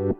[0.00, 0.16] おはよ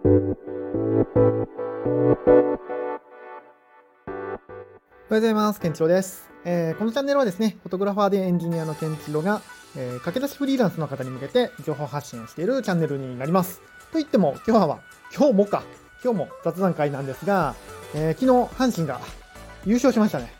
[5.09, 5.61] うございます。
[5.61, 9.41] ケンチロです、えー、このチャンネルはですね、フォトグラファーでエンジニアのケンチロが、
[9.79, 13.61] えー、駆け出しフリーランスの方に向けて情報発信をしているチャンネルになります。
[13.91, 14.81] と言っても、今日は、
[15.17, 15.63] 今日もか、
[16.05, 17.55] 今日も雑談会なんですが、
[17.95, 19.01] えー、昨日、阪神が
[19.65, 20.40] 優勝しましたね。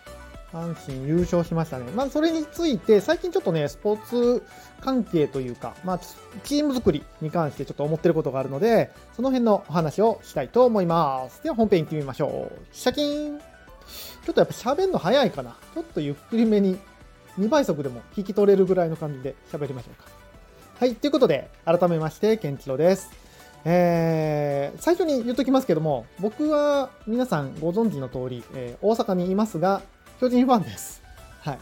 [0.53, 1.91] 阪神優勝しましたね。
[1.95, 4.43] まあ、それについて、最近ちょっとね、スポーツ
[4.81, 6.01] 関係というか、まあ、
[6.45, 11.43] チーム作りに関してちょっと思ってることがあるので、その辺のお話をしたいと思います。
[11.43, 12.59] では、本編行ってみましょう。
[12.73, 15.57] シャキーンちょっとやっぱ喋るの早いかな。
[15.75, 16.79] ちょっとゆっくりめに
[17.39, 20.11] 2倍速でも聞き取れるぐらいの感じで喋りましょうか。
[20.79, 20.95] はい。
[20.95, 23.11] ということで、改めまして、ケンチロです。
[23.65, 29.83] えー、最初に言っときますけども、僕は皆さんご存知の通り、えー、大阪にいますが、
[30.21, 31.03] 巨人ファンです。
[31.41, 31.59] はい。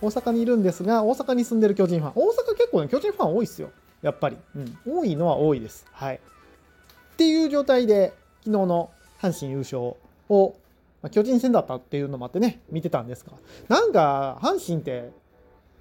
[0.00, 2.12] 大阪にいるんですが、大阪に住んでる巨人ファン。
[2.14, 3.70] 大阪結構ね、巨人ファン多いっすよ。
[4.02, 4.36] やっぱり。
[4.56, 4.78] うん。
[4.86, 5.86] 多いのは多いです。
[5.92, 6.16] はい。
[6.16, 8.90] っていう状態で、昨日の
[9.20, 9.94] 阪神優勝
[10.28, 10.56] を
[11.02, 13.32] まあ、巨人戦だったっていうのもあってね、見てたんですが、
[13.68, 15.10] なんか、阪神って、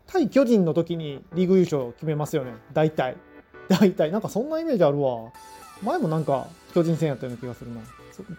[0.06, 2.54] 対巨人の時にリーグ優勝決めますよね。
[2.73, 3.18] 大体。
[3.68, 4.12] 大体。
[4.12, 5.32] なんかそんなイメージあるわ。
[5.84, 7.82] 前もなんか巨人戦やったような気がするな。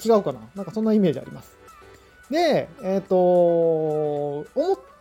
[0.03, 1.59] 違うかななんかそんなイメージあります。
[2.31, 3.88] で、えっ、ー、と思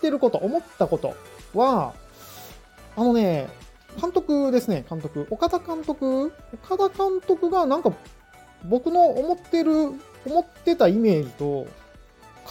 [0.08, 1.16] ってること、思ったこと
[1.54, 1.94] は、
[2.96, 3.50] あのね、
[4.02, 5.28] 監督ですね、監督。
[5.30, 6.32] 岡田監督？
[6.66, 7.92] 岡田監督がなんか
[8.64, 9.92] 僕の思ってる
[10.26, 11.68] 思ってたイメージと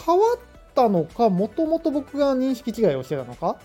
[0.07, 0.39] 変わっ
[0.75, 3.57] たのか、もともと僕が認識違いをしてたのか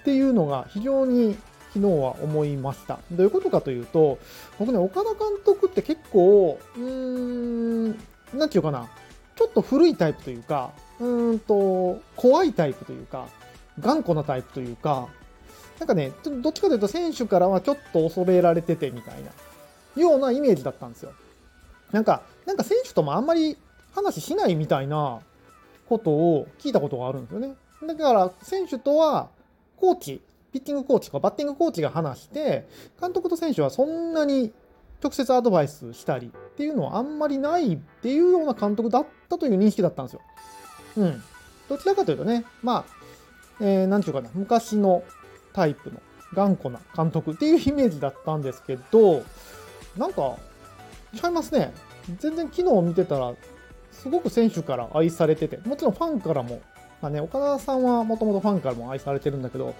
[0.00, 1.36] っていうのが非常に
[1.72, 3.00] 昨日は思いました。
[3.10, 4.18] どういうことかというと、
[4.58, 7.88] 僕ね、岡田監督って結構、うーん、
[8.32, 8.88] なんていうかな、
[9.36, 13.26] ちょっと古いタイプというか、うんと、怖いタイプというか、
[13.80, 15.08] 頑固なタイプというか、
[15.78, 19.30] なんかね、どっちかというと選手からはちょっと恐れられててみたいな、
[20.00, 21.12] ようなイメージだったんですよ。
[21.90, 23.56] なんか、なんか選手ともあんまり
[23.94, 25.20] 話しないみたいな
[25.88, 27.54] ことを聞いたことがあるんですよね。
[27.86, 29.28] だから選手とは
[29.76, 30.20] コーチ、
[30.52, 32.68] ピッチングコーチとかバッティングコーチが話して、
[33.00, 34.52] 監督と選手はそんなに
[35.02, 40.20] 直接アドバイスしたりっていうのはあんまりないっていうような監督だったという認識だったんですよ。
[40.96, 41.22] うん。
[41.68, 42.94] どちらかというとね、まあ、
[43.60, 45.02] えー、なんていうかな、昔の
[45.52, 46.00] タイプの
[46.32, 49.24] 頑固な監督っていうイメージだったんですけど、
[49.96, 50.36] なんか、
[51.16, 51.72] ちゃいますね。
[52.18, 53.34] 全然昨日見てたら、
[53.90, 56.60] すごく選手から愛されてて、もちろんファンからも、
[57.00, 59.74] まあね、岡田さんはもともとファンからも愛されてるんだけど、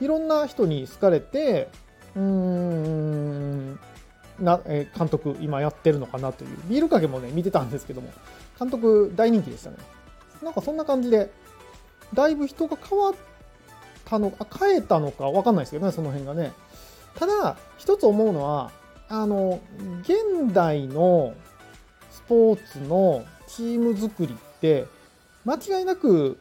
[0.00, 1.68] いろんな人に好かれて、
[2.14, 2.83] うーん、
[4.44, 6.56] な、え監督今やってるのかなという。
[6.66, 8.12] ビールかけもね、見てたんですけども、
[8.58, 9.76] 監督大人気でしたね。
[10.42, 11.30] なんかそんな感じで、
[12.12, 13.14] だいぶ人が変わっ
[14.04, 16.52] たのか、変えたのかわかんないですけどね、その辺がね。
[17.16, 18.70] ただ、一つ思うのは、
[19.08, 19.60] あの、
[20.02, 21.34] 現代の
[22.10, 24.86] スポーツのチーム作りって、
[25.44, 26.38] 間違いなく、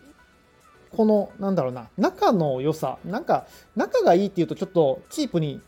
[0.91, 5.61] この、なんだろうな、仲の良さ、なんか、仲がいいっていうとちょっとチープに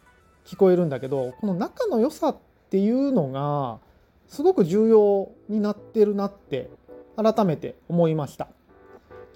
[0.45, 2.37] 聞こえるんだけど、この仲の良さっ
[2.69, 3.79] ていうのが、
[4.27, 6.69] すごく重要になってるなって、
[7.15, 8.47] 改めて思いました。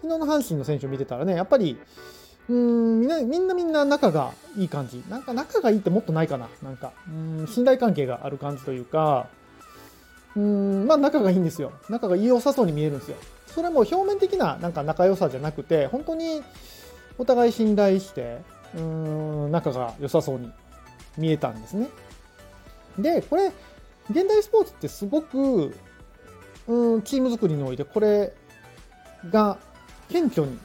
[0.01, 1.77] 昨日の阪神の選手を見てたらね、やっぱり、
[2.47, 5.03] うん、みんな、みんなみんな仲がいい感じ。
[5.09, 6.49] なんか仲がいいってもっとないかな。
[6.63, 9.27] なんか、うん、信頼関係がある感じというか、
[10.35, 11.71] うん、まあ仲がいいんですよ。
[11.89, 13.17] 仲が良さそうに見えるんですよ。
[13.47, 16.41] それも表面的ななんか仲良さじゃなくて、本当に
[17.17, 18.41] お互い信頼して、
[18.75, 20.51] うん、仲が良さそうに
[21.19, 21.89] 見えたんですね。
[22.97, 23.51] で、これ、
[24.09, 25.75] 現代スポーツってすごく、
[26.67, 28.33] うん、チーム作りにおいてこれ
[29.29, 29.57] が
[30.09, 30.57] 顕著に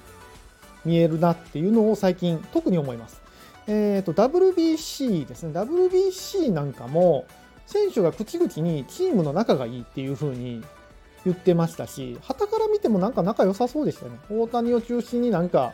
[0.84, 3.20] 見えるなっていうのを最近特に思います。
[3.66, 5.52] えっ、ー、と、WBC ですね。
[5.52, 7.26] WBC なんかも、
[7.66, 10.62] 選手が口々にチームの仲がいいっていう風に
[11.24, 14.18] 言ってましたし、旗から見てもなんか仲良さそうでしたね。
[14.30, 15.72] 大谷を中心になんか、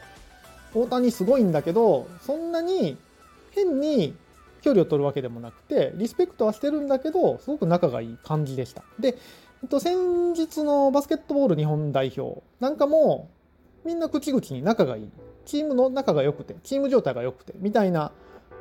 [0.72, 2.96] 大谷すごいんだけど、そんなに
[3.50, 4.14] 変に
[4.60, 8.82] 距離を取るわけでもなくて、リスペクトはしてるんだけど、すごく仲がいい感じでした。
[8.98, 9.16] で、
[9.62, 13.28] えっと、先日のバスケットボール日本代表なんかも、
[13.84, 15.10] みんな口々に仲がいい。
[15.46, 18.12] チームの仲が良くて、チーム状態が良くて、みたいな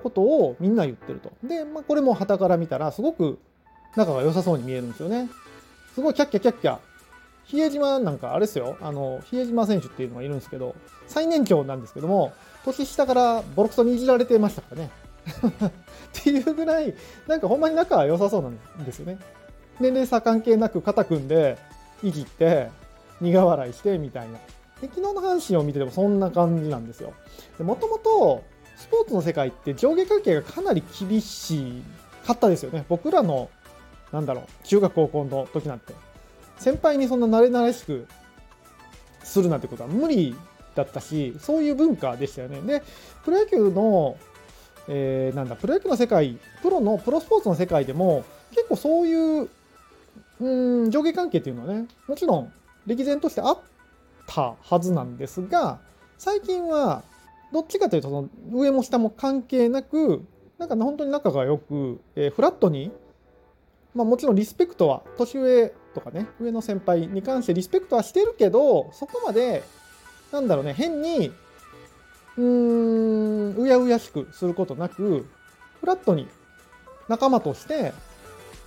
[0.04, 1.32] ことをみんな言ってると。
[1.44, 3.40] で、まあ、これも旗から見たら、すごく
[3.96, 5.30] 仲が良さそうに見えるんですよね。
[5.94, 6.80] すごいキャッキャキャッキャ。
[7.46, 8.78] 比江島なんかあれですよ。
[8.80, 10.76] あの、比江島選手っていうのがいるんですけど、
[11.08, 12.32] 最年長なんですけども、
[12.64, 14.90] 年下からボロクソにいじられてましたからね。
[15.30, 15.72] っ
[16.14, 16.94] ていうぐらい、
[17.28, 19.18] なんかほんまに仲は良さそうなんですよね。
[19.80, 21.58] 年齢差関係なく肩組んで、
[22.04, 22.70] いじって、
[23.22, 24.38] 苦笑いしてみたいな。
[24.82, 27.14] で昨日の阪神を見ててもそんな感じなんですよ。
[27.60, 28.44] もともと
[28.78, 31.84] スポーツの世界って上下関係がかなり厳し
[32.26, 32.86] かったですよね。
[32.88, 33.50] 僕らの
[34.12, 35.94] なんだろう、中学高校の時なんて。
[36.58, 38.08] 先輩にそんな慣れ慣れしく
[39.24, 40.36] するなんてことは無理
[40.76, 42.62] だったし、そういう文化でしたよね。
[42.62, 42.84] で、
[43.24, 44.18] プロ野球の、
[44.92, 49.50] えー、なんだ、プロ野球の世界、プロの、プロスポーツの世界でも、結構そういう、
[50.42, 52.54] うん、上下関係っていうのはね、もちろん
[52.88, 53.60] 歴然としてあっ
[54.26, 55.80] たはずなんですが、
[56.18, 57.04] 最近は、
[57.54, 60.24] どっちかというと、その上も下も関係なく、
[60.58, 62.92] なんか本当に仲が良く、えー、フラットに、
[63.94, 69.64] まあもちろんリスペクトは、年上とかね、上の先輩に関してリスペクトはしてるけど、そこまで、
[70.32, 71.32] なんだろうね、変に、
[72.40, 75.26] うーん、うやうやしくすることなく、
[75.82, 76.28] フラットに
[77.10, 77.94] 仲間として、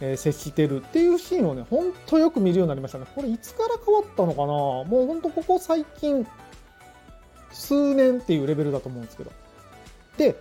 [0.01, 3.07] えー、接してるっていうシーンをね、ほんとよく見るようになりましたね。
[3.15, 4.47] これいつから変わったのかな？
[4.47, 6.27] もうほんとここ最近、
[7.51, 9.33] 数年っていうレベルだと思うんですけど。
[10.19, 10.39] で、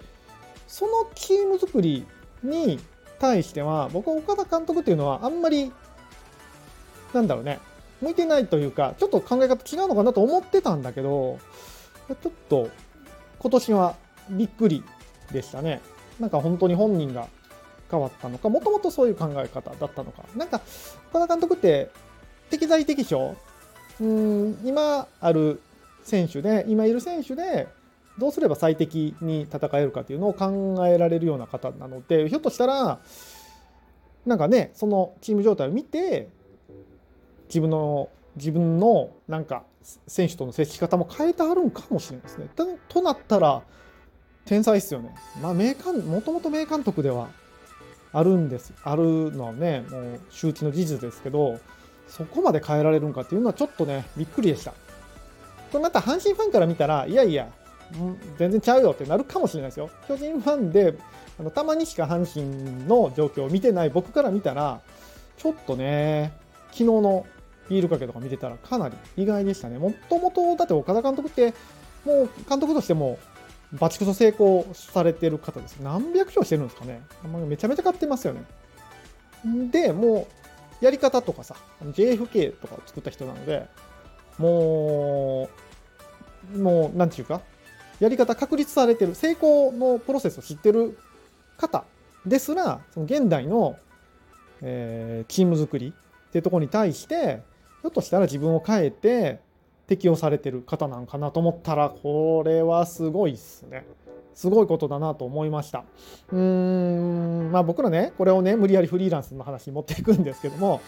[0.67, 2.05] そのチーム作り
[2.43, 2.79] に
[3.19, 5.71] 対しては、僕は岡田監督っていうのはあんまり、
[7.13, 7.59] なんだろうね、
[8.01, 11.39] 向いてないというか、ちょっと考え方違うのかなと思ってたんだけど、
[12.07, 12.69] ちょっと
[13.41, 13.95] 今年は
[14.29, 14.83] びっくり
[15.31, 15.81] でしたね。
[16.19, 17.27] なんか本当に本人が
[17.89, 20.23] 変わったのか、もともとそういう考え方だったのか。
[20.35, 20.61] なんか、
[21.09, 21.89] 岡田監督って
[22.51, 23.35] 適材適所
[23.99, 25.59] うん、今ある
[26.03, 27.67] 選手で、今いる選手で、
[28.19, 32.99] どうすれば最適に戦えるかっていうのを考えられるような方なので、ひょっとしたら、
[34.27, 36.29] なんかね、そのチーム状態を見て、
[37.47, 39.63] 自分の、自分のなんか
[40.07, 42.47] 選手との接し方も変えてあるんかもしれないですね。
[42.89, 43.63] となったら、
[44.45, 45.13] 天才ですよね。
[45.41, 47.29] まあ、名監、もともと名監督では
[48.13, 48.73] あるんです。
[48.83, 51.59] あるのはね、もう周知の事実ですけど、
[52.07, 54.71] そこまで変えられるんかっていうのはちょっとね、びっくりでした。
[55.71, 57.49] これまた阪神ファンから見たら、いやいや、
[58.37, 59.89] 全然ちゃうよってなるかもしれないですよ。
[60.07, 60.95] 巨人ファンで、
[61.39, 64.81] あのたまにしか阪神の状況を見てない僕から見たら、
[65.37, 66.33] ちょっとね、
[66.71, 67.25] 昨日の
[67.71, 69.79] ビールかけとか見てたらかなり意外でしたね。
[69.79, 71.53] もともと、だって岡田監督って、
[72.03, 73.17] もう監督としても、
[73.71, 75.77] バチクソ成功されてる方です。
[75.77, 77.01] 何百勝してるんですかね。
[77.47, 78.43] めちゃめちゃ買ってますよね。
[79.71, 80.27] で、も
[80.81, 83.65] う、やり方とかさ、JFK とかを作った人なので、
[84.37, 85.47] も
[86.53, 87.41] う、もう、なんていうか、
[88.01, 90.97] やり方確立されてる、成功のプロセスを知ってる
[91.57, 91.85] 方
[92.25, 93.77] ですら、その現代の、
[94.61, 95.93] えー、チーム作り
[96.27, 97.49] っていうところに対して、
[97.81, 99.39] ひょっとしたら自分を変えて
[99.87, 103.85] 適用されてる方なんかなと思ったら、これはすごいっすね。
[104.33, 105.83] すごいことだなと思いました。
[106.31, 110.81] うーん、まあ僕らね、これをね、無理やりフリーランスの話に持っていくんですけども、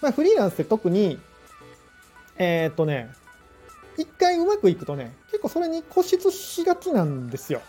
[0.00, 1.18] まあフリーランスって特に
[2.38, 3.08] えー、っとね、
[3.96, 7.62] 一回うまくいくとね、結構それに固執しがちなんですよ。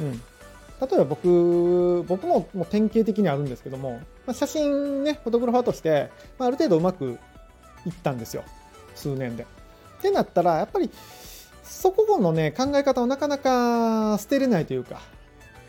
[0.00, 0.12] うん。
[0.12, 7.18] 例えば僕、僕ももう典型的にあるんですけども、まあ、写真ね、フォトグラファーとして、まあ、ある程度うまく
[7.86, 8.44] いったんですよ。
[8.94, 9.44] 数年で。
[9.44, 9.46] っ
[10.02, 10.90] てなったら、やっぱり、
[11.62, 15.00] そこのね、考え方をなかなか捨てれないというか、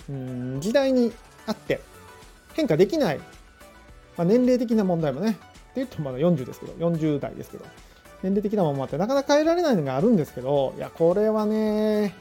[0.09, 1.11] うん、時代に
[1.45, 1.81] あって
[2.53, 3.19] 変化できない、
[4.17, 5.39] まあ、年齢的な問題もね、って
[5.75, 7.65] 言うとまだ40ですけど、40代ですけど、
[8.23, 12.15] 年齢的なものもあって、なかなか変えられないのがあるんですけど、いや、これはね、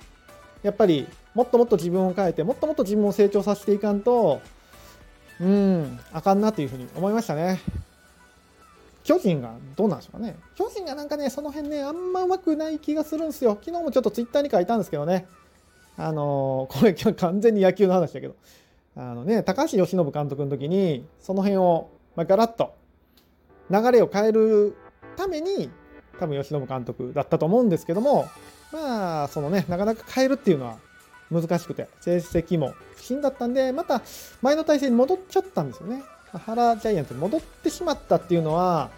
[0.62, 4.41] やっぱり、もっともっと自分を変えて、もっともっと自分を成長させていかんと、
[5.41, 7.61] うん、あかんなというふうに思いましたね。
[9.08, 10.36] 巨人がどうなんでしょうかね。
[10.55, 13.58] 巨人がなんかね、その辺ね、あんまうまくない気がするんですよ。
[13.58, 15.27] 昨日もちょっとツイッターに書いたんですけどね。
[15.96, 18.34] あのー、 これ完全に野球の話だけど、
[18.96, 22.74] あのね、高橋由伸監督の時に、その辺を、まあ、ガラッと
[23.70, 24.77] 流れを変える
[25.17, 25.70] ために
[26.20, 28.27] 多分吉信監督だったと思うんですけども、
[28.74, 30.77] まあ、そのね、なかなか変えるっていうのは
[31.31, 34.03] 難しくて、成績も不振だったんで、また
[34.43, 36.03] 前の体制に戻っちゃったんですよね。
[36.32, 38.91] 原ジャイアンツに戻ってしまったっていうのは、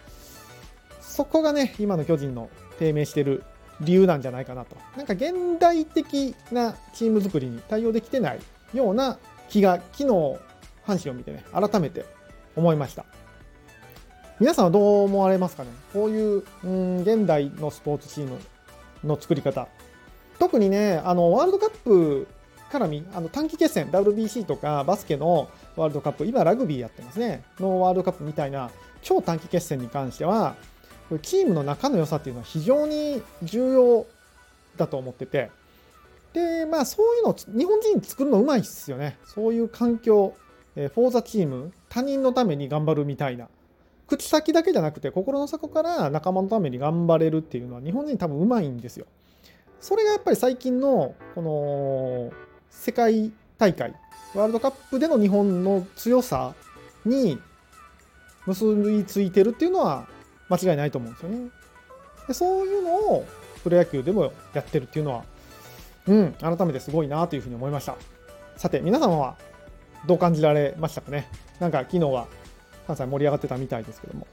[1.20, 2.48] そこがね、今の巨人の
[2.78, 3.44] 低迷してる
[3.82, 4.74] 理由なんじゃないかなと。
[4.96, 8.40] なんか現代的なチーム作りに対応できてない
[8.72, 9.18] ような
[9.50, 10.06] 気が、昨日、
[10.86, 12.06] 阪神を見てね、改めて
[12.56, 13.04] 思いました。
[14.38, 15.68] 皆さんはどう思われますかね？
[15.92, 18.38] こういう、うん、現代のスポーツチーム
[19.04, 19.68] の作り方。
[20.38, 22.28] 特にね、あの、ワールドカップ
[22.72, 28.70] 絡み、あの短期決戦、WBC とかバスケのワールドカップ、今ラグビーやってますね、のワールドカップみたいな
[29.02, 30.54] 超短期決戦に関しては、
[31.10, 34.06] これチームの仲の良さっていうのは非常に重要
[34.76, 35.50] だと思ってて、
[36.32, 39.18] で、まあそういうの、日本人作るのうまいっすよね。
[39.24, 40.34] そういう環境、
[40.76, 43.48] え、フォーザチーム、他人のために頑張るみたいな。
[44.06, 49.06] 口先だけじゃなくて心の底から仲間のために頑張れるっていうのは日本人多分うまいんですよ。
[49.80, 52.32] それがやっぱり最近のこの
[52.70, 53.94] 世界大会
[54.34, 56.54] ワールドカップでの日本の強さ
[57.04, 57.38] に
[58.46, 60.08] 結びついてるっていうのは
[60.50, 61.48] 間違いないと思うんですよね。
[62.28, 63.26] でそういうのを
[63.62, 65.24] プロ野球でもやってるっていうのは、
[66.06, 67.96] うん、改めてすごいなというふうに思いました。
[68.56, 69.36] さて、皆様は
[70.06, 71.28] どう感じられましたかね？
[71.58, 72.26] なんか昨日は
[72.86, 74.26] 関西盛り上がってたみたいですけども。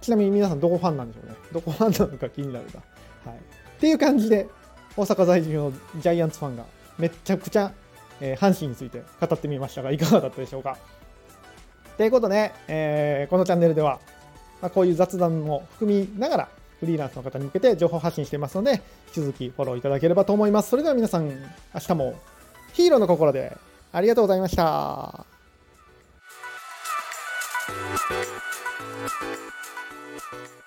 [0.00, 1.36] ちなみに皆さんどこファンなんでしょうね？
[1.52, 3.30] どこファンなのか気になるな。
[3.30, 3.38] はい。
[3.38, 4.48] っていう感じで、
[4.96, 6.64] 大阪在住のジャイアンツファンが
[6.98, 7.72] めちゃくちゃ、
[8.20, 10.76] えー、阪神について語ってみましたが、いかがだったでしょうか？
[11.96, 14.00] ということで、えー、このチャンネルでは、
[14.60, 16.48] まあ、こういう雑談も含みながら、
[16.80, 20.70] フリーランスの方に向けて情報発信していますので、引き続きフォローいただければと思います。
[20.70, 21.34] それでは皆さん、明
[21.80, 22.14] 日も
[22.72, 23.56] ヒーローの心で
[23.92, 25.26] ありがとうございました。
[28.08, 30.57] Thank you.